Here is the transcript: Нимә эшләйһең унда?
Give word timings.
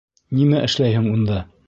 Нимә 0.37 0.63
эшләйһең 0.69 1.11
унда? 1.15 1.41